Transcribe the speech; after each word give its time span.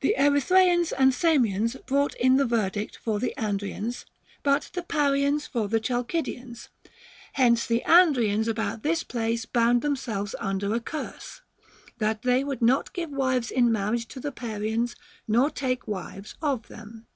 The 0.00 0.14
Erythraeans 0.16 0.90
and 0.96 1.12
Samians 1.12 1.76
brought 1.84 2.14
in 2.14 2.38
the 2.38 2.46
verdict 2.46 2.96
for 2.96 3.20
the 3.20 3.34
Andrians, 3.36 4.06
but 4.42 4.70
the 4.72 4.80
THE 4.80 4.80
GREEK 4.86 4.88
QUESTIONS. 4.88 5.48
279 5.48 5.52
Parians 5.52 5.52
for 5.52 5.68
the 5.68 5.80
Chalcidians; 6.58 6.68
hence 7.34 7.66
the 7.66 7.82
Andrians 7.84 8.48
about 8.48 8.82
this 8.82 9.04
place 9.04 9.44
bound 9.44 9.82
themselves 9.82 10.34
under 10.40 10.72
a 10.72 10.80
curse, 10.80 11.42
that 11.98 12.22
they 12.22 12.42
would 12.42 12.62
not 12.62 12.88
aive 12.96 13.10
wives 13.10 13.50
in 13.50 13.70
marriage 13.70 14.08
to 14.08 14.18
the 14.18 14.32
Parians 14.32 14.96
nor 15.28 15.50
take 15.50 15.86
wives 15.86 16.36
of 16.40 16.68
them. 16.68 17.06